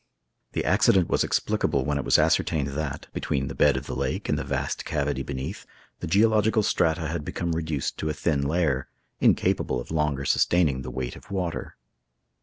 The 0.53 0.65
accident 0.65 1.09
was 1.09 1.23
explicable 1.23 1.85
when 1.85 1.99
it 1.99 2.03
was 2.03 2.17
ascertained 2.17 2.69
that, 2.69 3.05
between 3.13 3.47
the 3.49 3.53
bed 3.53 3.77
of 3.77 3.85
the 3.85 3.95
lake 3.95 4.27
and 4.29 4.35
the 4.35 4.43
vast 4.43 4.83
cavity 4.83 5.21
beneath, 5.21 5.63
the 5.99 6.07
geological 6.07 6.63
strata 6.63 7.07
had 7.07 7.23
become 7.23 7.51
reduced 7.51 7.99
to 7.99 8.09
a 8.09 8.13
thin 8.13 8.41
layer, 8.41 8.87
incapable 9.19 9.79
of 9.79 9.91
longer 9.91 10.25
sustaining 10.25 10.81
the 10.81 10.89
weight 10.89 11.15
of 11.15 11.29
water. 11.29 11.75